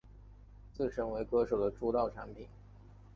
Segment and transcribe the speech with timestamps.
[0.73, 2.47] 自身为歌手的出道作品。